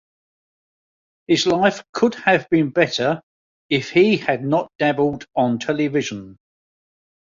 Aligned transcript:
His 1.27 1.45
life 1.45 1.83
could 1.91 2.15
have 2.15 2.49
been 2.49 2.71
better 2.71 3.21
if 3.69 3.91
he 3.91 4.17
had 4.17 4.43
not 4.43 4.71
dabbled 4.79 5.27
on 5.35 5.59
television. 5.59 6.39